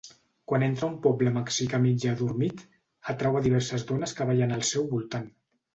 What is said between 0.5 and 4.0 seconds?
Quan entra a un poble mexicà mig adormit, atrau a diverses